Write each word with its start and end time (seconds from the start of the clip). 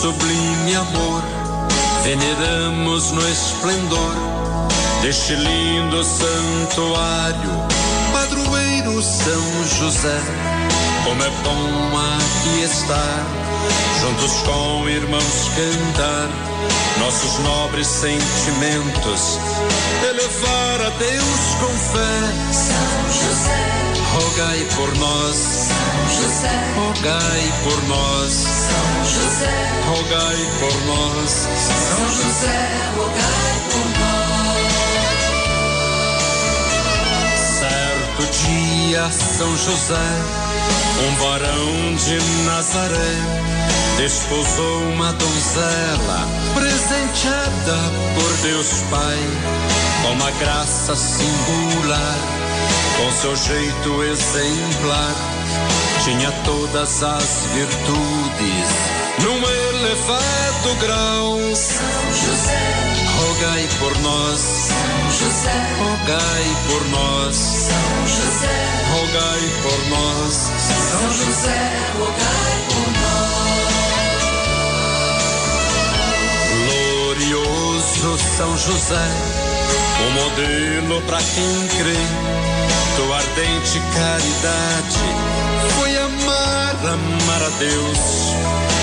sublime 0.00 0.76
amor, 0.76 1.24
veneramos 2.04 3.10
no 3.10 3.28
esplendor 3.28 4.14
deste 5.02 5.34
lindo 5.34 6.04
santuário, 6.04 7.50
padroeiro 8.12 9.02
São 9.02 9.64
José. 9.76 10.20
Como 11.02 11.20
é 11.20 11.30
bom 11.42 11.98
aqui 11.98 12.62
estar, 12.62 13.26
juntos 14.00 14.34
com 14.42 14.88
irmãos 14.88 15.50
cantar 15.56 16.28
nossos 17.00 17.40
nobres 17.40 17.88
sentimentos, 17.88 19.40
elevar 20.08 20.86
a 20.86 20.90
Deus 20.90 21.54
com 21.58 21.76
fé. 21.92 22.97
Rogai 24.58 24.74
por 24.74 24.92
nós, 24.98 25.36
São 25.36 26.08
José, 26.08 26.50
rogai 26.74 27.46
por 27.62 27.80
nós, 27.86 28.32
São 28.32 29.04
José, 29.04 29.54
rogai 29.86 30.40
por 30.58 30.74
nós. 30.86 31.30
São 31.30 32.08
José, 32.10 32.58
rogai 32.96 33.54
por 33.70 33.86
Certo 37.38 38.22
dia, 38.32 39.04
São 39.12 39.56
José, 39.56 40.08
um 41.06 41.14
varão 41.22 41.94
de 41.94 42.18
Nazaré, 42.44 43.14
desposou 43.96 44.82
uma 44.92 45.12
donzela, 45.12 46.26
presenteada 46.54 47.78
por 48.16 48.32
Deus 48.42 48.82
Pai, 48.90 49.20
com 50.02 50.12
uma 50.14 50.30
graça 50.32 50.96
singular, 50.96 52.18
com 52.98 53.12
seu 53.12 53.34
jeito 53.36 54.04
exemplar, 54.04 55.14
tinha 56.04 56.30
todas 56.44 57.02
as 57.02 57.46
virtudes, 57.54 58.68
num 59.22 59.40
elevado 59.48 60.74
grau. 60.80 61.38
São 61.54 62.12
José, 62.12 63.04
Rogai 63.16 63.68
por 63.78 63.98
nós, 64.00 64.40
São 64.40 65.10
José, 65.10 65.76
rogai 65.78 66.56
por 66.66 66.88
nós. 66.88 67.36
São 67.36 68.06
José, 68.06 68.78
Rogai 68.90 69.50
por 69.62 69.88
nós, 69.88 70.34
São 70.34 71.12
José, 71.12 71.72
rogai 71.98 72.64
por 72.68 72.78
glorioso 77.18 78.18
São 78.18 78.56
José, 78.56 79.08
o 80.06 80.10
modelo 80.12 81.02
para 81.02 81.18
quem 81.18 81.68
crê. 81.68 82.47
Tua 82.98 83.16
ardente 83.16 83.80
caridade 83.94 84.98
foi 85.78 85.96
amar, 85.98 86.74
amar 86.82 87.42
a 87.44 87.48
Deus. 87.60 87.98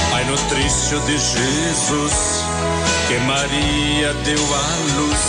Pai 0.09 0.23
nutrício 0.23 1.01
de 1.01 1.17
Jesus, 1.17 2.13
que 3.09 3.17
Maria 3.19 4.13
deu 4.23 4.39
à 4.55 4.95
luz. 4.95 5.19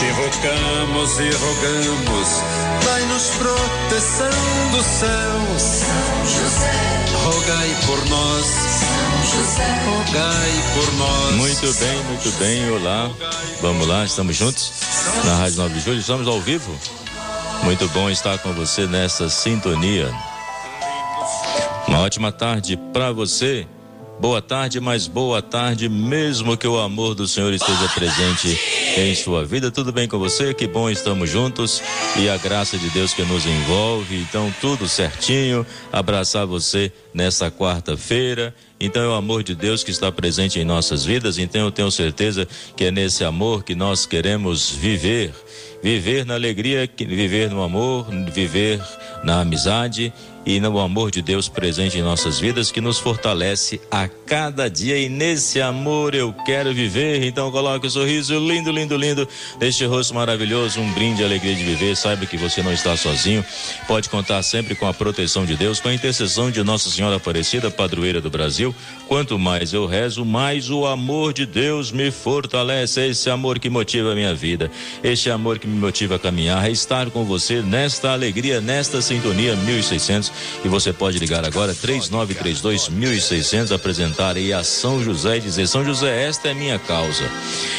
Te 0.00 0.06
invocamos 0.06 1.20
e 1.20 1.30
rogamos, 1.30 2.28
dai-nos 2.84 3.26
proteção 3.38 4.70
dos 4.72 4.86
céus. 4.86 5.62
São 5.62 6.26
José, 6.26 6.90
Rogai 7.22 7.76
por 7.86 8.08
nós, 8.08 8.46
rogai 9.86 10.64
por 10.74 10.92
nós. 10.94 11.34
Muito 11.36 11.74
bem, 11.74 12.02
muito 12.08 12.38
bem. 12.40 12.70
Olá. 12.72 13.08
Vamos 13.62 13.86
lá, 13.86 14.04
estamos 14.04 14.34
juntos 14.34 14.72
na 15.24 15.36
Rádio 15.36 15.58
9 15.58 15.74
de 15.74 15.80
Julho. 15.80 16.00
Estamos 16.00 16.26
ao 16.26 16.40
vivo. 16.40 16.76
Muito 17.62 17.88
bom 17.88 18.10
estar 18.10 18.38
com 18.38 18.52
você 18.52 18.86
nessa 18.86 19.28
sintonia. 19.28 20.10
Uma 21.86 22.00
ótima 22.00 22.32
tarde 22.32 22.76
para 22.92 23.12
você. 23.12 23.66
Boa 24.20 24.42
tarde, 24.42 24.80
mas 24.80 25.06
boa 25.06 25.40
tarde, 25.40 25.88
mesmo 25.88 26.54
que 26.54 26.68
o 26.68 26.78
amor 26.78 27.14
do 27.14 27.26
Senhor 27.26 27.54
esteja 27.54 27.88
presente 27.94 28.54
em 28.98 29.14
sua 29.14 29.46
vida. 29.46 29.70
Tudo 29.70 29.94
bem 29.94 30.06
com 30.06 30.18
você? 30.18 30.52
Que 30.52 30.66
bom, 30.66 30.90
estamos 30.90 31.30
juntos 31.30 31.82
e 32.18 32.28
a 32.28 32.36
graça 32.36 32.76
de 32.76 32.90
Deus 32.90 33.14
que 33.14 33.22
nos 33.22 33.46
envolve. 33.46 34.20
Então, 34.20 34.52
tudo 34.60 34.86
certinho. 34.86 35.64
Abraçar 35.90 36.44
você 36.44 36.92
nessa 37.14 37.50
quarta-feira. 37.50 38.54
Então, 38.78 39.02
é 39.02 39.08
o 39.08 39.14
amor 39.14 39.42
de 39.42 39.54
Deus 39.54 39.82
que 39.82 39.90
está 39.90 40.12
presente 40.12 40.60
em 40.60 40.64
nossas 40.66 41.02
vidas. 41.02 41.38
Então, 41.38 41.62
eu 41.62 41.70
tenho 41.70 41.90
certeza 41.90 42.46
que 42.76 42.84
é 42.84 42.90
nesse 42.90 43.24
amor 43.24 43.64
que 43.64 43.74
nós 43.74 44.04
queremos 44.04 44.70
viver. 44.70 45.32
Viver 45.82 46.26
na 46.26 46.34
alegria, 46.34 46.88
viver 46.94 47.48
no 47.48 47.62
amor, 47.62 48.06
viver 48.30 48.82
na 49.24 49.40
amizade 49.40 50.12
e 50.44 50.58
no 50.58 50.78
amor 50.78 51.10
de 51.10 51.20
Deus 51.20 51.48
presente 51.48 51.98
em 51.98 52.02
nossas 52.02 52.38
vidas 52.38 52.72
que 52.72 52.80
nos 52.80 52.98
fortalece 52.98 53.80
a 53.90 54.08
cada 54.08 54.68
dia 54.68 54.98
e 54.98 55.08
nesse 55.08 55.60
amor 55.60 56.14
eu 56.14 56.32
quero 56.44 56.72
viver. 56.72 57.24
Então 57.24 57.50
coloque 57.50 57.86
o 57.86 57.88
um 57.88 57.90
sorriso 57.90 58.38
lindo, 58.38 58.70
lindo, 58.70 58.96
lindo 58.96 59.28
deste 59.58 59.84
rosto 59.84 60.14
maravilhoso, 60.14 60.80
um 60.80 60.92
brinde 60.92 61.18
de 61.18 61.24
alegria 61.24 61.54
de 61.54 61.64
viver. 61.64 61.96
Saiba 61.96 62.26
que 62.26 62.36
você 62.36 62.62
não 62.62 62.72
está 62.72 62.96
sozinho. 62.96 63.44
Pode 63.86 64.08
contar 64.08 64.42
sempre 64.42 64.74
com 64.74 64.86
a 64.86 64.94
proteção 64.94 65.44
de 65.44 65.56
Deus, 65.56 65.80
com 65.80 65.88
a 65.88 65.94
intercessão 65.94 66.50
de 66.50 66.62
Nossa 66.62 66.88
Senhora 66.88 67.16
Aparecida, 67.16 67.70
padroeira 67.70 68.20
do 68.20 68.30
Brasil. 68.30 68.74
Quanto 69.08 69.38
mais 69.38 69.72
eu 69.72 69.86
rezo, 69.86 70.24
mais 70.24 70.70
o 70.70 70.86
amor 70.86 71.32
de 71.32 71.44
Deus 71.44 71.92
me 71.92 72.10
fortalece. 72.10 73.00
É 73.00 73.08
esse 73.08 73.28
amor 73.28 73.58
que 73.58 73.68
motiva 73.68 74.12
a 74.12 74.14
minha 74.14 74.34
vida. 74.34 74.70
Este 75.02 75.30
amor 75.30 75.58
que 75.58 75.66
me 75.66 75.78
motiva 75.78 76.16
a 76.16 76.18
caminhar, 76.18 76.64
a 76.64 76.70
estar 76.70 77.10
com 77.10 77.24
você 77.24 77.60
nesta 77.60 78.12
alegria, 78.12 78.60
nesta 78.60 79.02
sintonia 79.02 79.54
1600 79.56 80.29
e 80.64 80.68
você 80.68 80.92
pode 80.92 81.18
ligar 81.18 81.44
agora 81.44 81.74
3932 81.74 82.88
1600 82.88 83.72
apresentar 83.72 84.36
aí 84.36 84.52
a 84.52 84.62
São 84.62 85.02
José 85.02 85.38
e 85.38 85.40
dizer 85.40 85.66
São 85.66 85.84
José, 85.84 86.26
esta 86.26 86.48
é 86.48 86.54
minha 86.54 86.78
causa. 86.78 87.24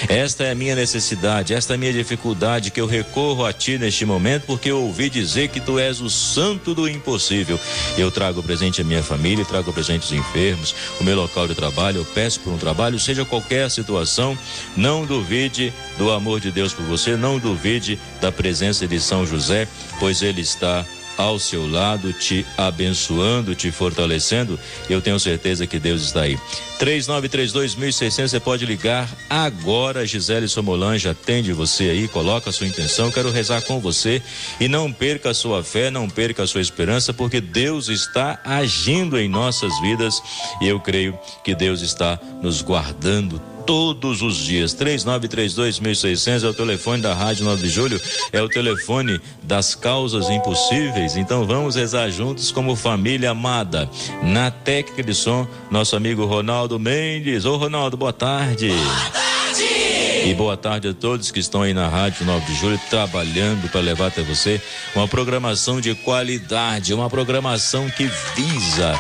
Esta 0.07 0.43
é 0.45 0.51
a 0.51 0.55
minha 0.55 0.75
necessidade, 0.75 1.53
esta 1.53 1.73
é 1.73 1.75
a 1.75 1.77
minha 1.77 1.93
dificuldade 1.93 2.71
que 2.71 2.81
eu 2.81 2.87
recorro 2.87 3.45
a 3.45 3.53
ti 3.53 3.77
neste 3.77 4.05
momento 4.05 4.45
porque 4.45 4.71
eu 4.71 4.81
ouvi 4.81 5.09
dizer 5.09 5.49
que 5.49 5.59
tu 5.59 5.79
és 5.79 6.01
o 6.01 6.09
santo 6.09 6.73
do 6.73 6.87
impossível. 6.87 7.59
Eu 7.97 8.11
trago 8.11 8.41
presente 8.41 8.81
a 8.81 8.83
minha 8.83 9.03
família, 9.03 9.45
trago 9.45 9.71
presente 9.71 10.05
os 10.05 10.11
enfermos, 10.11 10.75
o 10.99 11.03
meu 11.03 11.15
local 11.15 11.47
de 11.47 11.55
trabalho, 11.55 11.97
eu 11.97 12.05
peço 12.05 12.39
por 12.39 12.51
um 12.51 12.57
trabalho, 12.57 12.99
seja 12.99 13.25
qualquer 13.25 13.69
situação, 13.69 14.37
não 14.75 15.05
duvide 15.05 15.73
do 15.97 16.11
amor 16.11 16.39
de 16.39 16.51
Deus 16.51 16.73
por 16.73 16.85
você, 16.85 17.15
não 17.15 17.39
duvide 17.39 17.99
da 18.19 18.31
presença 18.31 18.87
de 18.87 18.99
São 18.99 19.25
José, 19.25 19.67
pois 19.99 20.21
ele 20.21 20.41
está 20.41 20.85
ao 21.17 21.37
seu 21.39 21.69
lado, 21.69 22.13
te 22.13 22.45
abençoando, 22.57 23.55
te 23.55 23.71
fortalecendo. 23.71 24.59
Eu 24.89 25.01
tenho 25.01 25.19
certeza 25.19 25.67
que 25.67 25.79
Deus 25.79 26.01
está 26.01 26.21
aí. 26.21 26.37
3932.600, 26.79 28.27
você 28.27 28.39
pode 28.39 28.65
ligar 28.65 29.07
agora. 29.29 30.05
Gisele 30.05 30.47
Somolange 30.47 31.07
atende 31.07 31.53
você 31.53 31.83
aí, 31.85 32.07
coloca 32.07 32.49
a 32.49 32.53
sua 32.53 32.65
intenção. 32.65 33.11
Quero 33.11 33.29
rezar 33.29 33.61
com 33.61 33.79
você 33.79 34.21
e 34.59 34.67
não 34.67 34.91
perca 34.91 35.29
a 35.29 35.33
sua 35.33 35.63
fé, 35.63 35.91
não 35.91 36.09
perca 36.09 36.43
a 36.43 36.47
sua 36.47 36.61
esperança, 36.61 37.13
porque 37.13 37.39
Deus 37.39 37.87
está 37.87 38.39
agindo 38.43 39.19
em 39.19 39.29
nossas 39.29 39.79
vidas 39.81 40.21
e 40.59 40.67
eu 40.67 40.79
creio 40.79 41.17
que 41.43 41.53
Deus 41.53 41.81
está 41.81 42.19
nos 42.41 42.61
guardando 42.61 43.39
todos 43.65 44.21
os 44.21 44.37
dias. 44.37 44.75
3932.600 44.75 46.43
é 46.43 46.47
o 46.47 46.53
telefone 46.53 47.01
da 47.01 47.13
Rádio 47.13 47.45
9 47.45 47.61
de 47.61 47.69
Julho, 47.69 48.01
é 48.31 48.41
o 48.41 48.49
telefone 48.49 49.19
das 49.43 49.75
causas 49.75 50.29
impossíveis. 50.29 51.15
Então 51.15 51.45
vamos 51.45 51.75
rezar 51.75 52.09
juntos 52.09 52.51
como 52.51 52.75
família 52.75 53.31
amada. 53.31 53.89
Na 54.21 54.51
técnica 54.51 55.03
de 55.03 55.13
som, 55.13 55.47
nosso 55.69 55.95
amigo 55.95 56.25
Ronaldo 56.25 56.79
Mendes. 56.79 57.45
Ô 57.45 57.57
Ronaldo, 57.57 57.97
boa 57.97 58.13
tarde. 58.13 58.69
Boa 58.69 59.11
tarde. 59.11 59.31
E 60.23 60.35
boa 60.35 60.55
tarde 60.55 60.87
a 60.87 60.93
todos 60.93 61.31
que 61.31 61.39
estão 61.39 61.63
aí 61.63 61.73
na 61.73 61.87
Rádio 61.87 62.25
9 62.25 62.45
de 62.45 62.53
Julho 62.53 62.79
trabalhando 62.91 63.67
para 63.71 63.81
levar 63.81 64.07
até 64.07 64.21
você 64.21 64.61
uma 64.95 65.07
programação 65.07 65.81
de 65.81 65.95
qualidade, 65.95 66.93
uma 66.93 67.09
programação 67.09 67.89
que 67.89 68.09
visa 68.35 68.99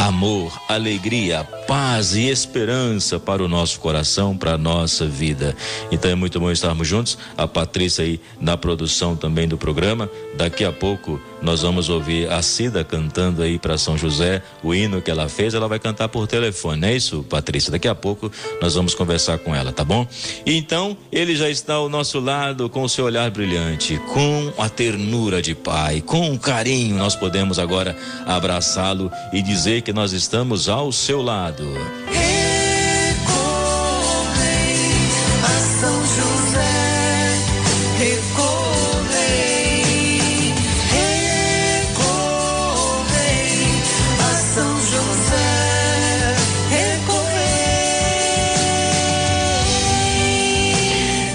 amor, 0.00 0.58
alegria, 0.66 1.44
paz 1.68 2.14
e 2.14 2.26
esperança 2.28 3.20
para 3.20 3.44
o 3.44 3.48
nosso 3.48 3.78
coração, 3.78 4.34
para 4.36 4.54
a 4.54 4.58
nossa 4.58 5.06
vida. 5.06 5.54
Então 5.92 6.10
é 6.10 6.14
muito 6.14 6.40
bom 6.40 6.50
estarmos 6.50 6.88
juntos. 6.88 7.18
A 7.36 7.46
Patrícia 7.46 8.02
aí 8.02 8.18
na 8.40 8.56
produção 8.56 9.14
também 9.14 9.46
do 9.46 9.58
programa. 9.58 10.10
Daqui 10.36 10.64
a 10.64 10.72
pouco 10.72 11.20
nós 11.42 11.62
vamos 11.62 11.88
ouvir 11.88 12.30
a 12.30 12.42
Cida 12.42 12.84
cantando 12.84 13.42
aí 13.42 13.58
para 13.58 13.78
São 13.78 13.96
José 13.96 14.42
o 14.62 14.74
hino 14.74 15.00
que 15.00 15.10
ela 15.10 15.28
fez. 15.28 15.54
Ela 15.54 15.68
vai 15.68 15.78
cantar 15.78 16.08
por 16.08 16.26
telefone, 16.26 16.80
não 16.80 16.88
é 16.88 16.96
isso, 16.96 17.24
Patrícia? 17.28 17.70
Daqui 17.70 17.88
a 17.88 17.94
pouco 17.94 18.30
nós 18.60 18.74
vamos 18.74 18.94
conversar 18.94 19.38
com 19.38 19.54
ela, 19.54 19.72
tá 19.72 19.84
bom? 19.84 20.06
E 20.44 20.56
então, 20.56 20.96
ele 21.10 21.34
já 21.34 21.48
está 21.48 21.74
ao 21.74 21.88
nosso 21.88 22.20
lado 22.20 22.68
com 22.68 22.82
o 22.82 22.88
seu 22.88 23.04
olhar 23.04 23.30
brilhante, 23.30 23.98
com 24.12 24.52
a 24.58 24.68
ternura 24.68 25.40
de 25.40 25.54
pai, 25.54 26.00
com 26.00 26.30
um 26.30 26.36
carinho. 26.36 26.96
Nós 26.96 27.16
podemos 27.16 27.58
agora 27.58 27.96
abraçá-lo 28.26 29.10
e 29.32 29.42
dizer 29.42 29.82
que 29.82 29.92
nós 29.92 30.12
estamos 30.12 30.68
ao 30.68 30.92
seu 30.92 31.22
lado. 31.22 31.64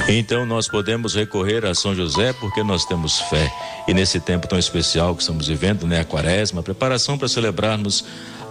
Então 0.07 0.46
nós 0.46 0.68
podemos 0.68 1.16
recorrer 1.16 1.66
a 1.66 1.74
São 1.74 1.96
José 1.96 2.31
porque 2.34 2.62
nós 2.62 2.86
temos 2.86 3.19
fé. 3.22 3.52
E 3.88 3.94
nesse 3.94 4.19
tempo 4.19 4.48
tão 4.48 4.60
especial 4.60 5.16
que 5.16 5.22
estamos 5.22 5.48
vivendo, 5.48 5.88
né, 5.88 6.02
a 6.02 6.06
Quaresma, 6.06 6.60
a 6.60 6.63
preparação 6.63 7.18
para 7.18 7.28
celebrarmos 7.28 8.06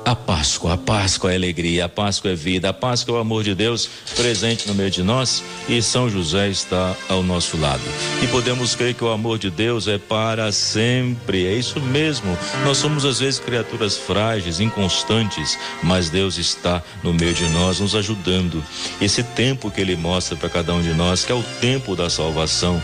a 0.04 0.14
Páscoa, 0.14 0.74
a 0.74 0.76
Páscoa 0.76 1.32
é 1.32 1.36
alegria, 1.36 1.86
a 1.86 1.88
Páscoa 1.88 2.32
é 2.32 2.34
vida, 2.34 2.68
a 2.68 2.72
Páscoa 2.72 3.14
é 3.14 3.18
o 3.18 3.20
amor 3.20 3.42
de 3.42 3.54
Deus 3.54 3.88
presente 4.14 4.68
no 4.68 4.74
meio 4.74 4.90
de 4.90 5.02
nós 5.02 5.42
e 5.66 5.80
São 5.80 6.10
José 6.10 6.48
está 6.48 6.94
ao 7.08 7.22
nosso 7.22 7.56
lado. 7.56 7.82
E 8.22 8.26
podemos 8.26 8.74
crer 8.74 8.94
que 8.94 9.02
o 9.02 9.10
amor 9.10 9.38
de 9.38 9.50
Deus 9.50 9.88
é 9.88 9.96
para 9.96 10.52
sempre, 10.52 11.46
é 11.46 11.54
isso 11.54 11.80
mesmo. 11.80 12.36
Nós 12.64 12.76
somos 12.76 13.04
às 13.04 13.18
vezes 13.20 13.40
criaturas 13.40 13.96
frágeis, 13.96 14.60
inconstantes, 14.60 15.58
mas 15.82 16.10
Deus 16.10 16.36
está 16.36 16.82
no 17.02 17.14
meio 17.14 17.32
de 17.32 17.48
nós, 17.48 17.80
nos 17.80 17.94
ajudando. 17.94 18.62
Esse 19.00 19.22
tempo 19.22 19.70
que 19.70 19.80
Ele 19.80 19.96
mostra 19.96 20.36
para 20.36 20.50
cada 20.50 20.74
um 20.74 20.82
de 20.82 20.92
nós, 20.92 21.24
que 21.24 21.32
é 21.32 21.34
o 21.34 21.44
tempo 21.60 21.96
da 21.96 22.10
salvação, 22.10 22.80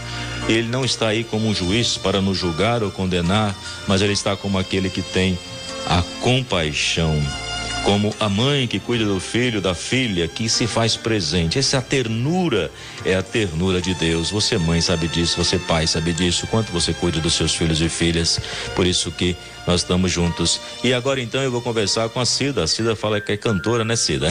Ele 0.48 0.68
não 0.68 0.86
está 0.86 1.08
aí 1.08 1.22
como 1.22 1.46
um 1.46 1.54
juiz 1.54 1.98
para 1.98 2.22
nos 2.22 2.38
julgar 2.38 2.82
ou 2.82 2.90
condenar, 2.90 3.54
mas 3.86 4.00
Ele 4.00 4.14
está 4.14 4.34
como 4.34 4.58
aquele 4.58 4.88
que 4.88 5.02
tem 5.02 5.38
a 5.86 6.02
compaixão, 6.20 7.14
como 7.84 8.14
a 8.20 8.28
mãe 8.28 8.66
que 8.66 8.78
cuida 8.78 9.04
do 9.04 9.18
filho, 9.18 9.60
da 9.60 9.74
filha, 9.74 10.28
que 10.28 10.48
se 10.48 10.66
faz 10.66 10.96
presente. 10.96 11.58
Essa 11.58 11.78
é 11.78 11.80
ternura 11.80 12.70
é 13.04 13.14
a 13.14 13.22
ternura 13.22 13.80
de 13.80 13.94
Deus. 13.94 14.30
Você 14.30 14.58
mãe 14.58 14.80
sabe 14.80 15.08
disso, 15.08 15.42
você 15.42 15.58
pai 15.58 15.86
sabe 15.86 16.12
disso, 16.12 16.46
quanto 16.46 16.72
você 16.72 16.92
cuida 16.92 17.20
dos 17.20 17.34
seus 17.34 17.54
filhos 17.54 17.80
e 17.80 17.88
filhas. 17.88 18.40
Por 18.74 18.86
isso 18.86 19.10
que 19.10 19.36
nós 19.66 19.80
estamos 19.80 20.10
juntos. 20.12 20.60
E 20.84 20.92
agora 20.92 21.20
então 21.20 21.42
eu 21.42 21.50
vou 21.50 21.62
conversar 21.62 22.08
com 22.10 22.20
a 22.20 22.26
Cida. 22.26 22.64
A 22.64 22.66
Cida 22.66 22.94
fala 22.94 23.20
que 23.20 23.32
é 23.32 23.36
cantora, 23.36 23.84
né, 23.84 23.96
Cida? 23.96 24.28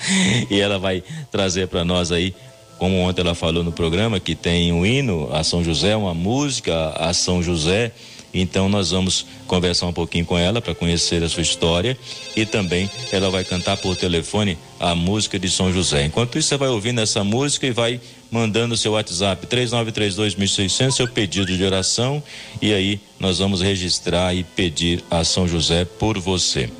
e 0.50 0.60
ela 0.60 0.78
vai 0.78 1.02
trazer 1.30 1.68
para 1.68 1.84
nós 1.84 2.12
aí 2.12 2.34
como 2.80 2.96
ontem 3.00 3.20
ela 3.20 3.34
falou 3.34 3.62
no 3.62 3.70
programa, 3.70 4.18
que 4.18 4.34
tem 4.34 4.72
um 4.72 4.86
hino 4.86 5.28
a 5.34 5.44
São 5.44 5.62
José, 5.62 5.94
uma 5.94 6.14
música 6.14 6.94
a 6.96 7.12
São 7.12 7.42
José, 7.42 7.92
então 8.32 8.68
nós 8.68 8.90
vamos 8.90 9.26
conversar 9.46 9.86
um 9.86 9.92
pouquinho 9.92 10.24
com 10.24 10.38
ela 10.38 10.60
para 10.60 10.74
conhecer 10.74 11.22
a 11.22 11.28
sua 11.28 11.42
história 11.42 11.98
e 12.36 12.46
também 12.46 12.88
ela 13.12 13.30
vai 13.30 13.44
cantar 13.44 13.76
por 13.76 13.96
telefone 13.96 14.56
a 14.78 14.94
música 14.94 15.38
de 15.38 15.50
São 15.50 15.72
José. 15.72 16.04
Enquanto 16.04 16.38
isso, 16.38 16.48
você 16.48 16.56
vai 16.56 16.68
ouvindo 16.68 17.00
essa 17.00 17.24
música 17.24 17.66
e 17.66 17.72
vai 17.72 18.00
mandando 18.30 18.76
seu 18.76 18.92
WhatsApp 18.92 19.46
3932.600, 19.46 20.92
seu 20.92 21.08
pedido 21.08 21.56
de 21.56 21.64
oração 21.64 22.22
e 22.62 22.72
aí 22.72 23.00
nós 23.18 23.38
vamos 23.38 23.60
registrar 23.60 24.34
e 24.34 24.44
pedir 24.44 25.04
a 25.10 25.24
São 25.24 25.48
José 25.48 25.84
por 25.84 26.18
você. 26.18 26.70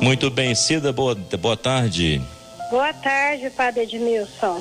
Muito 0.00 0.30
bem, 0.30 0.54
Cida, 0.54 0.92
boa, 0.92 1.14
boa 1.14 1.56
tarde. 1.56 2.20
Boa 2.70 2.92
tarde, 2.92 3.50
Padre 3.50 3.82
Edmilson. 3.82 4.60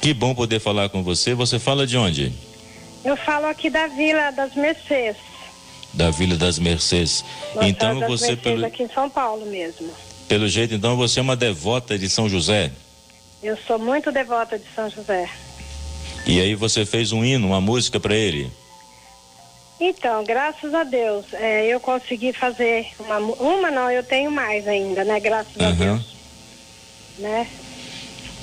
Que 0.00 0.12
bom 0.12 0.34
poder 0.34 0.60
falar 0.60 0.88
com 0.88 1.02
você. 1.02 1.34
Você 1.34 1.58
fala 1.58 1.86
de 1.86 1.96
onde? 1.96 2.32
Eu 3.04 3.16
falo 3.16 3.46
aqui 3.46 3.68
da 3.68 3.86
Vila 3.88 4.30
das 4.30 4.54
Mercês 4.54 5.16
da 5.92 6.10
Vila 6.10 6.36
das 6.36 6.58
Mercês. 6.58 7.24
então 7.60 8.00
das 8.00 8.08
você 8.08 8.36
pelo 8.36 8.64
aqui 8.64 8.82
em 8.82 8.88
São 8.88 9.08
Paulo 9.08 9.46
mesmo. 9.46 9.90
Pelo 10.28 10.48
jeito, 10.48 10.74
então 10.74 10.96
você 10.96 11.20
é 11.20 11.22
uma 11.22 11.36
devota 11.36 11.98
de 11.98 12.08
São 12.08 12.28
José. 12.28 12.70
Eu 13.42 13.56
sou 13.66 13.78
muito 13.78 14.10
devota 14.12 14.58
de 14.58 14.64
São 14.74 14.88
José. 14.88 15.28
E 16.26 16.40
aí 16.40 16.54
você 16.54 16.86
fez 16.86 17.12
um 17.12 17.24
hino, 17.24 17.48
uma 17.48 17.60
música 17.60 17.98
para 17.98 18.14
ele? 18.14 18.50
Então, 19.80 20.22
graças 20.22 20.72
a 20.72 20.84
Deus, 20.84 21.26
é, 21.32 21.66
eu 21.66 21.80
consegui 21.80 22.32
fazer 22.32 22.86
uma, 23.00 23.18
uma 23.18 23.70
não, 23.70 23.90
eu 23.90 24.04
tenho 24.04 24.30
mais 24.30 24.68
ainda, 24.68 25.02
né? 25.02 25.18
Graças 25.18 25.56
uhum. 25.56 25.66
a 25.66 25.70
Deus, 25.72 26.16
né? 27.18 27.48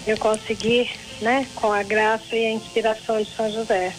Eu 0.05 0.17
consegui, 0.17 0.89
né? 1.21 1.47
Com 1.55 1.71
a 1.71 1.81
graça 1.81 2.35
e 2.35 2.45
a 2.45 2.51
inspiração 2.51 3.21
de 3.21 3.33
São 3.33 3.49
José. 3.49 3.93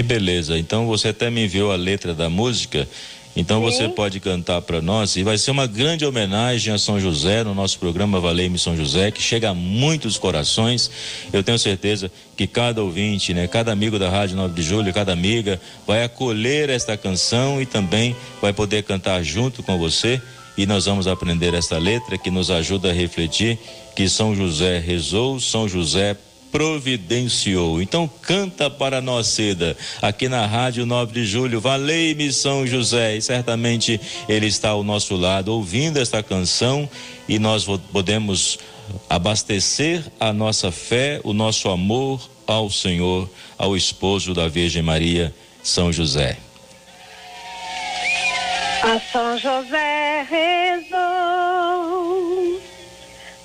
Que 0.00 0.04
beleza. 0.04 0.58
Então 0.58 0.86
você 0.86 1.08
até 1.08 1.28
me 1.28 1.44
enviou 1.44 1.70
a 1.70 1.76
letra 1.76 2.14
da 2.14 2.30
música. 2.30 2.88
Então 3.36 3.58
Sim. 3.58 3.64
você 3.66 3.88
pode 3.90 4.18
cantar 4.18 4.62
para 4.62 4.80
nós 4.80 5.14
e 5.14 5.22
vai 5.22 5.36
ser 5.36 5.50
uma 5.50 5.66
grande 5.66 6.06
homenagem 6.06 6.72
a 6.72 6.78
São 6.78 6.98
José 6.98 7.44
no 7.44 7.54
nosso 7.54 7.78
programa 7.78 8.18
Valei-me 8.18 8.58
São 8.58 8.74
José, 8.74 9.10
que 9.10 9.20
chega 9.20 9.50
a 9.50 9.54
muitos 9.54 10.16
corações. 10.16 10.90
Eu 11.30 11.42
tenho 11.42 11.58
certeza 11.58 12.10
que 12.34 12.46
cada 12.46 12.82
ouvinte, 12.82 13.34
né, 13.34 13.46
cada 13.46 13.72
amigo 13.72 13.98
da 13.98 14.08
Rádio 14.08 14.36
9 14.36 14.54
de 14.54 14.62
Julho, 14.62 14.90
cada 14.94 15.12
amiga 15.12 15.60
vai 15.86 16.02
acolher 16.02 16.70
esta 16.70 16.96
canção 16.96 17.60
e 17.60 17.66
também 17.66 18.16
vai 18.40 18.54
poder 18.54 18.84
cantar 18.84 19.22
junto 19.22 19.62
com 19.62 19.76
você. 19.76 20.18
E 20.56 20.64
nós 20.64 20.86
vamos 20.86 21.06
aprender 21.08 21.52
esta 21.52 21.76
letra 21.76 22.16
que 22.16 22.30
nos 22.30 22.50
ajuda 22.50 22.88
a 22.88 22.94
refletir 22.94 23.58
que 23.94 24.08
São 24.08 24.34
José 24.34 24.78
rezou, 24.78 25.38
São 25.38 25.68
José 25.68 26.16
providenciou. 26.50 27.80
Então 27.80 28.08
canta 28.22 28.68
para 28.68 29.00
nós, 29.00 29.28
Seda, 29.28 29.76
aqui 30.00 30.28
na 30.28 30.46
Rádio 30.46 30.84
9 30.86 31.12
de 31.12 31.24
Julho, 31.24 31.60
Valei-me 31.60 32.32
São 32.32 32.66
José, 32.66 33.16
e 33.16 33.22
certamente 33.22 34.00
ele 34.28 34.46
está 34.46 34.70
ao 34.70 34.82
nosso 34.82 35.16
lado 35.16 35.52
ouvindo 35.52 35.98
esta 35.98 36.22
canção. 36.22 36.88
E 37.28 37.38
nós 37.38 37.64
podemos 37.92 38.58
abastecer 39.08 40.04
a 40.18 40.32
nossa 40.32 40.72
fé, 40.72 41.20
o 41.22 41.32
nosso 41.32 41.68
amor 41.68 42.28
ao 42.46 42.68
Senhor, 42.68 43.30
ao 43.56 43.76
esposo 43.76 44.34
da 44.34 44.48
Virgem 44.48 44.82
Maria, 44.82 45.32
São 45.62 45.92
José. 45.92 46.36
A 48.82 48.98
São 49.12 49.38
José 49.38 50.26
rezou. 50.28 51.40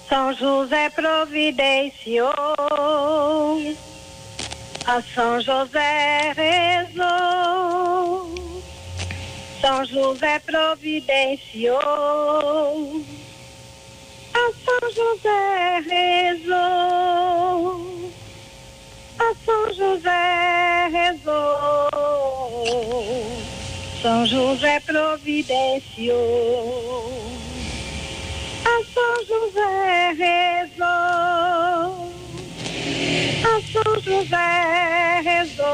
São 0.07 0.33
José 0.33 0.89
providenciou, 0.91 2.54
a 4.85 5.01
São 5.01 5.41
José 5.41 6.31
rezou, 6.35 7.01
São 9.59 9.83
José 9.85 10.37
providenciou, 10.39 11.79
a 14.33 14.51
São 14.63 14.91
José 14.91 15.81
rezou, 15.89 18.11
a 19.19 19.33
São 19.43 19.73
José 19.73 20.87
rezou, 20.91 21.89
São 24.01 24.25
José 24.27 24.79
providenciou. 24.81 27.11
A 28.65 28.83
São 28.93 29.25
José 29.25 30.13
rezou, 30.17 30.34
José 34.05 35.21
rezou, 35.23 35.65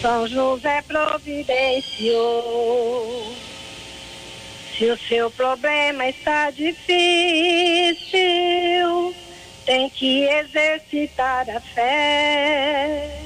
São 0.00 0.26
José 0.26 0.82
providenciou. 0.88 3.36
Se 4.78 4.90
o 4.90 4.96
seu 5.06 5.30
problema 5.30 6.08
está 6.08 6.50
difícil, 6.50 6.96
tem 9.66 9.90
que 9.90 10.24
exercitar 10.24 11.46
a 11.50 11.60
fé. 11.60 13.20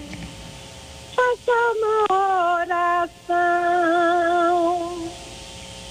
Faça 1.14 1.52
uma 1.76 2.06
oração 2.62 4.10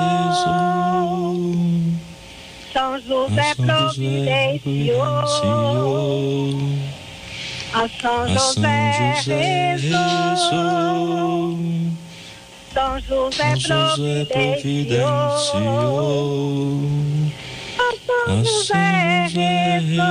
São 2.72 3.02
José 3.02 3.56
providenciou. 3.56 5.02
A 7.74 7.90
São 8.00 8.28
José 8.28 9.16
rezou, 9.26 9.98
São 12.72 13.02
José 13.02 13.56
providenciou. 13.58 16.38
São 18.08 18.42
José 18.42 19.28
rezou, 19.34 20.02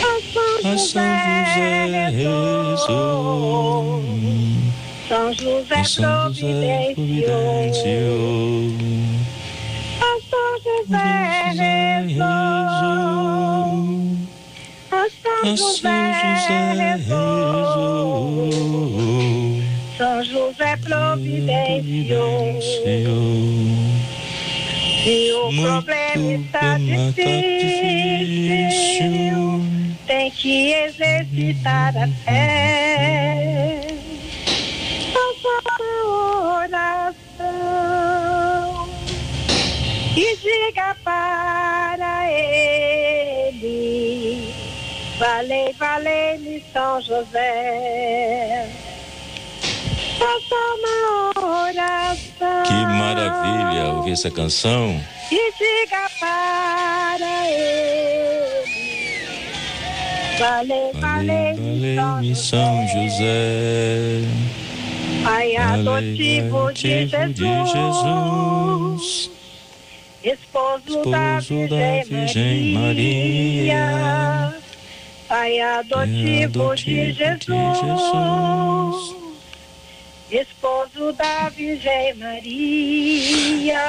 a 0.00 0.02
São 0.32 0.72
José 0.72 2.08
rezou. 2.10 4.02
São 5.06 5.28
José 5.34 5.82
providenciou. 5.96 8.72
A 10.00 10.02
São 10.30 10.50
José 10.64 11.12
rezou. 11.60 12.24
A 14.90 15.02
São 15.22 15.42
José 15.56 16.00
rezou. 16.78 18.48
São 19.98 20.16
José 20.24 20.72
providenciou. 20.78 23.63
Se 25.04 25.32
o 25.34 25.50
problema 25.60 26.32
está 26.32 26.78
difícil, 26.78 27.20
tem 30.06 30.30
que 30.30 30.72
exercitar 30.72 31.94
a 31.94 32.08
fé. 32.24 33.86
Faça 35.12 35.60
oração 36.56 37.28
e 40.16 40.36
diga 40.38 40.96
para 41.04 42.30
ele: 42.32 43.60
Valei, 45.18 45.74
valei-me 45.74 46.64
São 46.72 47.02
José. 47.02 48.70
Faça 50.18 50.54
uma 50.54 51.58
oração. 51.60 51.93
Que 52.66 52.72
maravilha 52.72 53.94
ouvir 53.94 54.12
essa 54.12 54.30
canção. 54.30 55.00
E 55.30 55.52
diga 55.58 56.08
para 56.18 57.50
ele: 57.50 58.24
Valei, 60.38 60.92
valei, 60.94 61.54
Valei-me 61.54 62.34
São 62.34 62.86
José. 62.88 64.20
Pai 65.22 65.56
adotivo 65.56 66.72
de 66.72 67.06
Jesus, 67.06 67.70
Jesus, 67.72 69.30
esposo, 70.22 71.02
da 71.10 71.40
Virgem. 71.40 72.74
Maria. 72.74 74.54
Pai 75.28 75.60
adotivo 75.60 76.74
de 76.74 77.12
Jesus, 77.12 77.56
esposo 80.34 81.12
da 81.12 81.48
Virgem 81.48 82.14
Maria. 82.14 83.80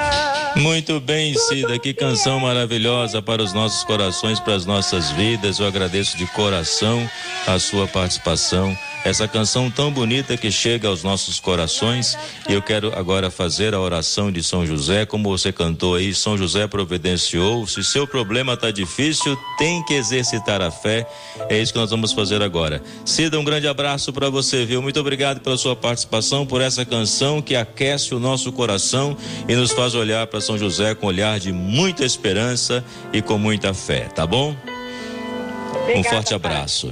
Muito 0.55 0.99
bem, 0.99 1.33
Cida, 1.37 1.79
que 1.79 1.93
canção 1.93 2.39
maravilhosa 2.39 3.21
para 3.21 3.41
os 3.41 3.53
nossos 3.53 3.83
corações, 3.83 4.39
para 4.39 4.53
as 4.53 4.65
nossas 4.65 5.11
vidas. 5.11 5.59
Eu 5.59 5.67
agradeço 5.67 6.17
de 6.17 6.25
coração 6.27 7.09
a 7.47 7.57
sua 7.59 7.87
participação. 7.87 8.77
Essa 9.05 9.27
canção 9.27 9.69
tão 9.69 9.91
bonita 9.91 10.35
que 10.35 10.51
chega 10.51 10.87
aos 10.87 11.03
nossos 11.03 11.39
corações. 11.39 12.17
E 12.49 12.53
eu 12.53 12.61
quero 12.61 12.91
agora 12.97 13.29
fazer 13.29 13.75
a 13.75 13.79
oração 13.79 14.31
de 14.31 14.41
São 14.41 14.65
José, 14.65 15.05
como 15.05 15.29
você 15.29 15.53
cantou 15.53 15.93
aí, 15.93 16.11
São 16.11 16.35
José 16.35 16.65
providenciou. 16.65 17.67
Se 17.67 17.83
seu 17.83 18.07
problema 18.07 18.53
está 18.53 18.71
difícil, 18.71 19.37
tem 19.59 19.83
que 19.85 19.93
exercitar 19.93 20.59
a 20.59 20.71
fé. 20.71 21.07
É 21.49 21.61
isso 21.61 21.71
que 21.71 21.77
nós 21.77 21.91
vamos 21.91 22.13
fazer 22.13 22.41
agora. 22.41 22.81
Cida, 23.05 23.39
um 23.39 23.43
grande 23.43 23.67
abraço 23.67 24.11
para 24.11 24.27
você, 24.27 24.65
viu? 24.65 24.81
Muito 24.81 24.99
obrigado 24.99 25.39
pela 25.39 25.55
sua 25.55 25.75
participação, 25.75 26.34
por 26.43 26.59
essa 26.59 26.83
canção 26.83 27.39
que 27.39 27.55
aquece 27.55 28.15
o 28.15 28.19
nosso 28.19 28.51
coração 28.51 29.15
e 29.47 29.55
nos 29.55 29.71
faz 29.71 29.93
olhar 29.93 30.25
para 30.25 30.41
São 30.41 30.57
José 30.57 30.95
com 30.95 31.05
um 31.05 31.09
olhar 31.09 31.39
de 31.39 31.51
muita 31.51 32.03
esperança 32.03 32.83
e 33.13 33.21
com 33.21 33.37
muita 33.37 33.75
fé, 33.75 34.05
tá 34.05 34.25
bom? 34.25 34.55
Um 34.55 35.81
Obrigada, 35.83 36.09
forte 36.09 36.29
Pai. 36.29 36.35
abraço. 36.35 36.91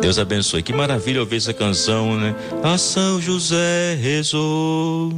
Deus 0.00 0.18
abençoe. 0.18 0.62
Que 0.62 0.72
maravilha 0.72 1.20
ouvir 1.20 1.36
essa 1.36 1.52
canção, 1.52 2.16
né? 2.16 2.34
A 2.62 2.76
São 2.76 3.20
José 3.20 3.96
rezou. 4.00 5.12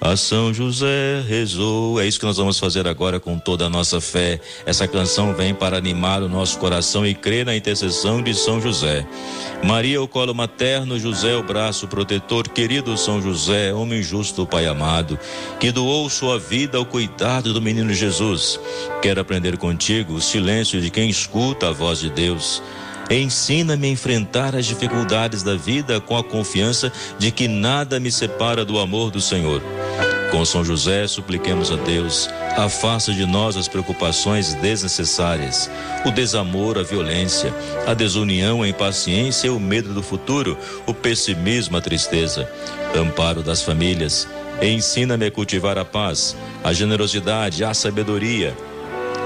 A 0.00 0.14
São 0.14 0.52
José 0.52 1.24
rezou. 1.26 1.98
É 2.00 2.06
isso 2.06 2.20
que 2.20 2.26
nós 2.26 2.36
vamos 2.36 2.58
fazer 2.58 2.86
agora 2.86 3.18
com 3.18 3.38
toda 3.38 3.64
a 3.64 3.70
nossa 3.70 4.00
fé. 4.00 4.38
Essa 4.66 4.86
canção 4.86 5.34
vem 5.34 5.54
para 5.54 5.78
animar 5.78 6.22
o 6.22 6.28
nosso 6.28 6.58
coração 6.58 7.06
e 7.06 7.14
crer 7.14 7.46
na 7.46 7.56
intercessão 7.56 8.22
de 8.22 8.34
São 8.34 8.60
José. 8.60 9.06
Maria, 9.64 10.00
o 10.02 10.06
colo 10.06 10.34
materno, 10.34 10.98
José, 10.98 11.34
o 11.34 11.42
braço 11.42 11.88
protetor, 11.88 12.46
querido 12.48 12.96
São 12.98 13.22
José, 13.22 13.72
homem 13.72 14.02
justo, 14.02 14.46
Pai 14.46 14.66
amado, 14.66 15.18
que 15.58 15.72
doou 15.72 16.08
sua 16.10 16.38
vida 16.38 16.76
ao 16.76 16.84
cuidado 16.84 17.54
do 17.54 17.62
menino 17.62 17.92
Jesus. 17.94 18.60
Quero 19.00 19.20
aprender 19.20 19.56
contigo 19.56 20.14
o 20.14 20.20
silêncio 20.20 20.80
de 20.80 20.90
quem 20.90 21.08
escuta 21.08 21.68
a 21.68 21.72
voz 21.72 22.00
de 22.00 22.10
Deus. 22.10 22.62
Ensina-me 23.10 23.86
a 23.86 23.90
enfrentar 23.90 24.56
as 24.56 24.66
dificuldades 24.66 25.42
da 25.42 25.54
vida 25.54 26.00
com 26.00 26.16
a 26.16 26.24
confiança 26.24 26.92
de 27.18 27.30
que 27.30 27.46
nada 27.46 28.00
me 28.00 28.10
separa 28.10 28.64
do 28.64 28.80
amor 28.80 29.10
do 29.10 29.20
Senhor. 29.20 29.62
Com 30.30 30.44
São 30.44 30.64
José, 30.64 31.06
supliquemos 31.06 31.70
a 31.70 31.76
Deus, 31.76 32.28
afasta 32.56 33.12
de 33.12 33.24
nós 33.24 33.56
as 33.56 33.68
preocupações 33.68 34.54
desnecessárias, 34.54 35.70
o 36.04 36.10
desamor, 36.10 36.78
a 36.78 36.82
violência, 36.82 37.54
a 37.86 37.94
desunião, 37.94 38.62
a 38.62 38.68
impaciência, 38.68 39.52
o 39.52 39.60
medo 39.60 39.94
do 39.94 40.02
futuro, 40.02 40.58
o 40.84 40.92
pessimismo, 40.92 41.76
a 41.76 41.80
tristeza. 41.80 42.50
Amparo 42.94 43.42
das 43.42 43.62
famílias, 43.62 44.28
ensina-me 44.60 45.26
a 45.26 45.30
cultivar 45.30 45.78
a 45.78 45.84
paz, 45.84 46.36
a 46.62 46.72
generosidade, 46.72 47.62
a 47.62 47.72
sabedoria, 47.72 48.56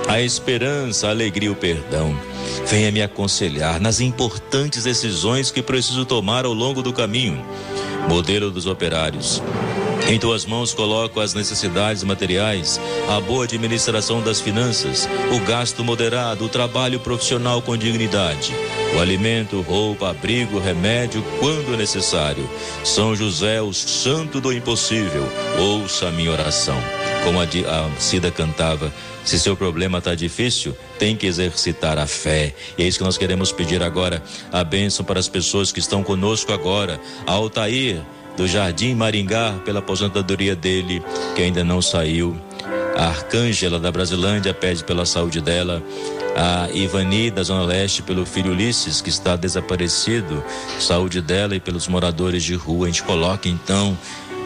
a 0.07 0.21
esperança, 0.21 1.09
a 1.09 1.11
alegria 1.11 1.49
e 1.49 1.53
o 1.53 1.57
perdão. 1.57 2.15
Venha 2.67 2.93
me 2.93 3.03
aconselhar 3.03 3.81
nas 3.81 4.01
importantes 4.01 4.85
decisões 4.85 5.51
que 5.51 5.63
preciso 5.63 6.05
tomar 6.05 6.45
ao 6.45 6.53
longo 6.53 6.83
do 6.83 6.93
caminho. 6.93 7.45
Modelo 8.09 8.51
dos 8.51 8.67
operários. 8.67 9.43
Em 10.11 10.19
tuas 10.19 10.45
mãos 10.45 10.75
coloco 10.75 11.21
as 11.21 11.35
necessidades 11.35 12.03
materiais, 12.03 12.81
a 13.09 13.21
boa 13.21 13.45
administração 13.45 14.21
das 14.21 14.41
finanças, 14.41 15.09
o 15.33 15.39
gasto 15.47 15.85
moderado, 15.85 16.45
o 16.45 16.49
trabalho 16.49 16.99
profissional 16.99 17.63
com 17.63 17.77
dignidade, 17.77 18.53
o 18.97 18.99
alimento, 18.99 19.61
roupa, 19.61 20.11
abrigo, 20.11 20.59
remédio, 20.59 21.25
quando 21.39 21.77
necessário. 21.77 22.51
São 22.83 23.15
José, 23.15 23.63
o 23.63 23.73
santo 23.73 24.41
do 24.41 24.53
impossível, 24.53 25.23
ouça 25.57 26.09
a 26.09 26.11
minha 26.11 26.33
oração. 26.33 26.83
Como 27.23 27.39
a, 27.41 27.45
a 27.45 28.01
Cida 28.01 28.33
cantava, 28.33 28.93
se 29.25 29.39
seu 29.39 29.57
problema 29.57 29.99
está 29.99 30.17
difícil, 30.17 30.77
tem 30.99 31.15
que 31.15 31.29
exercitar 31.29 31.99
a 31.99 32.07
fé. 32.09 32.53
E 32.77 32.83
é 32.83 32.89
isso 32.89 32.99
que 32.99 33.05
nós 33.05 33.17
queremos 33.17 33.53
pedir 33.53 33.81
agora. 33.81 34.21
A 34.51 34.65
bênção 34.65 35.05
para 35.05 35.21
as 35.21 35.29
pessoas 35.29 35.71
que 35.71 35.79
estão 35.79 36.03
conosco 36.03 36.53
agora. 36.53 37.01
Altair, 37.27 38.03
do 38.37 38.47
Jardim 38.47 38.95
Maringá, 38.95 39.55
pela 39.65 39.81
aposentadoria 39.81 40.57
dele, 40.57 41.03
que 41.35 41.43
ainda 41.43 41.63
não 41.63 41.83
saiu. 41.83 42.37
A 42.97 43.07
Arcângela 43.07 43.79
da 43.79 43.91
Brasilândia 43.91 44.53
pede 44.53 44.85
pela 44.85 45.07
saúde 45.07 45.41
dela. 45.41 45.83
A 46.37 46.69
Ivani 46.73 47.31
da 47.31 47.43
Zona 47.43 47.65
Leste 47.65 48.03
pelo 48.03 48.25
filho 48.25 48.53
Ulisses, 48.53 49.01
que 49.01 49.09
está 49.09 49.37
desaparecido. 49.37 50.43
Saúde 50.79 51.21
dela 51.21 51.57
e 51.57 51.61
pelos 51.61 51.89
moradores 51.89 52.43
de 52.43 52.55
rua. 52.55 52.87
A 52.87 52.91
gente 52.91 53.03
coloca 53.03 53.49
então 53.49 53.97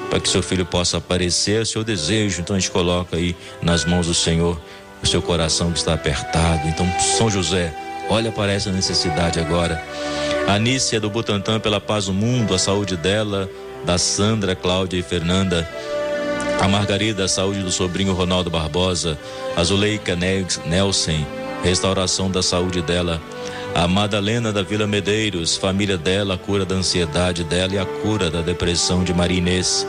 para 0.08 0.20
que 0.20 0.28
seu 0.28 0.42
filho 0.42 0.64
possa 0.64 0.98
aparecer, 0.98 1.62
o 1.62 1.66
seu 1.66 1.82
desejo. 1.82 2.40
Então 2.40 2.54
a 2.54 2.58
gente 2.58 2.70
coloca 2.70 3.16
aí 3.16 3.34
nas 3.60 3.84
mãos 3.84 4.06
do 4.06 4.14
Senhor 4.14 4.60
o 5.02 5.06
seu 5.06 5.20
coração 5.20 5.70
que 5.72 5.78
está 5.78 5.94
apertado. 5.94 6.66
Então, 6.68 6.86
São 6.98 7.28
José, 7.30 7.74
olha 8.08 8.32
para 8.32 8.52
essa 8.52 8.70
necessidade 8.70 9.38
agora. 9.38 9.82
A 10.46 10.58
Nícia 10.58 11.00
do 11.00 11.10
Butantã 11.10 11.58
pela 11.58 11.80
paz 11.80 12.06
do 12.06 12.12
mundo, 12.12 12.54
a 12.54 12.58
saúde 12.58 12.96
dela, 12.96 13.48
da 13.84 13.98
Sandra, 13.98 14.54
Cláudia 14.54 14.98
e 14.98 15.02
Fernanda. 15.02 15.68
A 16.60 16.68
Margarida, 16.68 17.24
a 17.24 17.28
saúde 17.28 17.62
do 17.62 17.70
sobrinho 17.70 18.12
Ronaldo 18.12 18.50
Barbosa. 18.50 19.18
A 19.56 19.62
Zuleika 19.62 20.16
Nelson, 20.16 21.24
restauração 21.62 22.30
da 22.30 22.42
saúde 22.42 22.82
dela. 22.82 23.20
A 23.74 23.88
Madalena 23.88 24.52
da 24.52 24.62
Vila 24.62 24.86
Medeiros, 24.86 25.56
família 25.56 25.98
dela, 25.98 26.34
a 26.34 26.38
cura 26.38 26.64
da 26.64 26.76
ansiedade 26.76 27.42
dela 27.42 27.74
e 27.74 27.78
a 27.78 27.84
cura 27.84 28.30
da 28.30 28.40
depressão 28.40 29.02
de 29.02 29.12
Maria 29.12 29.38
Inês. 29.38 29.84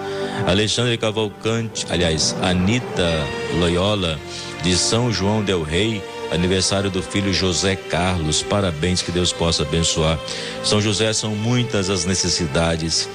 Alexandre 0.48 0.98
Cavalcante, 0.98 1.86
aliás, 1.90 2.36
Anita 2.42 3.28
Loyola, 3.60 4.20
de 4.64 4.76
São 4.76 5.14
João 5.14 5.44
Del 5.44 5.62
Rei, 5.62 6.04
aniversário 6.32 6.90
do 6.90 7.04
filho 7.04 7.32
José 7.32 7.76
Carlos. 7.76 8.42
Parabéns, 8.42 9.04
que 9.04 9.12
Deus 9.12 9.32
possa 9.32 9.62
abençoar. 9.62 10.20
São 10.64 10.82
José, 10.82 11.14
são 11.14 11.36
muitas 11.36 11.88
as 11.88 12.06
necessidades, 12.06 13.08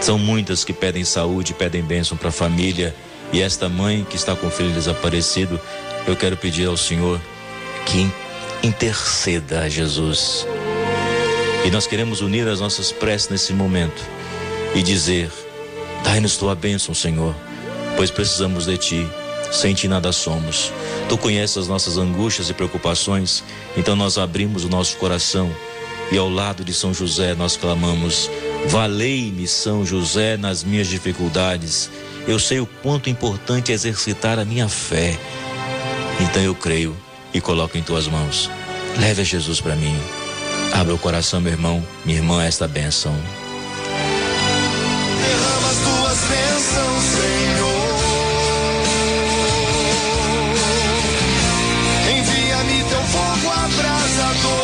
são 0.00 0.18
muitas 0.18 0.64
que 0.64 0.72
pedem 0.72 1.04
saúde, 1.04 1.54
pedem 1.54 1.82
bênção 1.82 2.16
para 2.16 2.28
a 2.28 2.32
família. 2.32 2.94
E 3.32 3.42
esta 3.42 3.68
mãe 3.68 4.06
que 4.08 4.16
está 4.16 4.34
com 4.34 4.46
o 4.46 4.50
filho 4.50 4.72
desaparecido, 4.72 5.60
eu 6.06 6.16
quero 6.16 6.36
pedir 6.36 6.66
ao 6.66 6.76
Senhor 6.76 7.20
que 7.84 8.10
interceda 8.62 9.60
a 9.60 9.68
Jesus. 9.68 10.46
E 11.64 11.70
nós 11.70 11.86
queremos 11.86 12.20
unir 12.20 12.48
as 12.48 12.60
nossas 12.60 12.90
preces 12.90 13.28
nesse 13.28 13.52
momento 13.52 14.02
e 14.74 14.82
dizer: 14.82 15.30
Dai-nos 16.04 16.36
tua 16.36 16.54
bênção, 16.54 16.94
Senhor, 16.94 17.34
pois 17.96 18.10
precisamos 18.10 18.66
de 18.66 18.78
ti. 18.78 19.08
Sem 19.50 19.74
ti 19.74 19.88
nada 19.88 20.12
somos. 20.12 20.72
Tu 21.08 21.16
conheces 21.16 21.56
as 21.56 21.68
nossas 21.68 21.96
angústias 21.96 22.50
e 22.50 22.54
preocupações, 22.54 23.42
então 23.76 23.96
nós 23.96 24.18
abrimos 24.18 24.64
o 24.64 24.68
nosso 24.68 24.96
coração 24.98 25.50
e 26.10 26.18
ao 26.18 26.28
lado 26.28 26.64
de 26.64 26.72
São 26.72 26.92
José 26.94 27.34
nós 27.34 27.56
clamamos: 27.56 28.30
Valei-me, 28.66 29.46
São 29.46 29.84
José, 29.84 30.36
nas 30.36 30.64
minhas 30.64 30.86
dificuldades. 30.86 31.90
Eu 32.26 32.38
sei 32.38 32.60
o 32.60 32.66
quanto 32.66 33.08
importante 33.08 33.72
é 33.72 33.74
exercitar 33.74 34.38
a 34.38 34.44
minha 34.44 34.68
fé. 34.68 35.18
Então 36.20 36.42
eu 36.42 36.54
creio 36.54 36.96
e 37.32 37.40
coloco 37.40 37.78
em 37.78 37.82
tuas 37.82 38.06
mãos. 38.06 38.50
Leve 38.98 39.22
a 39.22 39.24
Jesus 39.24 39.60
para 39.60 39.76
mim. 39.76 39.96
Abra 40.72 40.94
o 40.94 40.98
coração, 40.98 41.40
meu 41.40 41.52
irmão, 41.52 41.82
minha 42.04 42.18
irmã, 42.18 42.44
esta 42.44 42.68
bênção. 42.68 43.14
Derrama 45.18 45.70
as 45.70 45.78
tuas 45.78 46.18
bênçãos, 46.28 47.04
Senhor. 47.04 47.37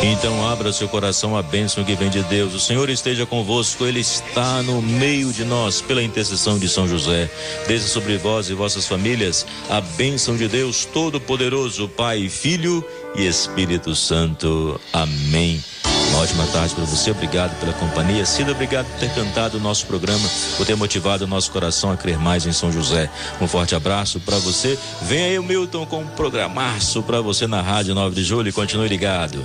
Então 0.07 0.47
abra 0.47 0.71
seu 0.71 0.87
coração 0.87 1.35
à 1.35 1.41
bênção 1.41 1.83
que 1.83 1.95
vem 1.95 2.11
de 2.11 2.21
Deus. 2.23 2.53
O 2.53 2.59
Senhor 2.59 2.91
esteja 2.91 3.25
convosco, 3.25 3.85
Ele 3.85 4.01
está 4.01 4.61
no 4.61 4.79
meio 4.79 5.33
de 5.33 5.43
nós, 5.43 5.81
pela 5.81 6.03
intercessão 6.03 6.59
de 6.59 6.69
São 6.69 6.87
José. 6.87 7.27
Desça 7.67 7.87
sobre 7.87 8.15
vós 8.15 8.47
e 8.47 8.53
vossas 8.53 8.85
famílias 8.87 9.47
a 9.67 9.81
bênção 9.81 10.37
de 10.37 10.47
Deus 10.47 10.85
Todo-Poderoso, 10.85 11.89
Pai, 11.89 12.29
Filho 12.29 12.85
e 13.15 13.25
Espírito 13.25 13.95
Santo. 13.95 14.79
Amém. 14.93 15.63
Uma 16.09 16.19
ótima 16.19 16.45
tarde 16.47 16.73
para 16.75 16.83
você, 16.85 17.11
obrigado 17.11 17.59
pela 17.59 17.73
companhia. 17.73 18.25
Cida, 18.25 18.51
obrigado 18.51 18.85
por 18.87 18.99
ter 18.99 19.13
cantado 19.13 19.57
o 19.57 19.59
nosso 19.59 19.85
programa, 19.85 20.27
por 20.57 20.65
ter 20.65 20.75
motivado 20.75 21.25
o 21.25 21.27
nosso 21.27 21.51
coração 21.51 21.91
a 21.91 21.97
crer 21.97 22.17
mais 22.17 22.45
em 22.45 22.51
São 22.53 22.71
José. 22.71 23.09
Um 23.41 23.47
forte 23.47 23.75
abraço 23.75 24.19
para 24.19 24.37
você. 24.37 24.77
Vem 25.01 25.25
aí 25.25 25.39
o 25.39 25.43
Milton 25.43 25.85
com 25.85 26.01
um 26.01 26.07
programaço 26.07 27.03
para 27.03 27.21
você 27.21 27.47
na 27.47 27.61
Rádio 27.61 27.93
9 27.93 28.15
de 28.15 28.23
Julho 28.23 28.49
e 28.49 28.53
continue 28.53 28.87
ligado. 28.87 29.43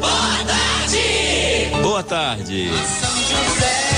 Boa 0.00 0.44
tarde! 0.46 1.82
Boa 1.82 2.02
tarde. 2.02 2.70
São 3.00 3.10
José, 3.10 3.97